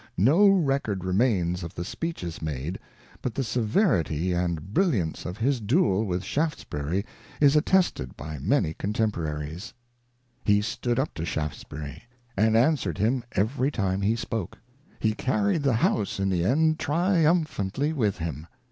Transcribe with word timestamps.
No 0.17 0.47
record 0.49 1.03
remains 1.05 1.61
of 1.61 1.75
the 1.75 1.85
speeches 1.85 2.41
made; 2.41 2.79
but 3.21 3.35
the 3.35 3.43
severity 3.43 4.31
and 4.33 4.73
brilliancy 4.73 5.29
of 5.29 5.37
his 5.37 5.59
duel 5.61 6.05
with 6.07 6.23
Shaftesbury 6.23 7.05
is 7.39 7.55
attested 7.55 8.17
by 8.17 8.29
n.any 8.33 8.33
xiv 8.33 8.33
INTRODUCTION. 8.39 8.49
many 8.49 8.73
contemporaries. 8.79 9.73
He 10.43 10.59
stood 10.63 10.97
up 10.97 11.13
to 11.13 11.23
Shaftesbury, 11.23 12.01
and 12.35 12.57
answered 12.57 12.97
him 12.97 13.23
every 13.33 13.69
time 13.69 14.01
he 14.01 14.15
spoke. 14.15 14.57
He 14.99 15.13
carried 15.13 15.61
the 15.61 15.73
House, 15.73 16.19
in 16.19 16.31
the 16.31 16.43
end, 16.45 16.79
triumphantly 16.79 17.93
with 17.93 18.17
him. 18.17 18.47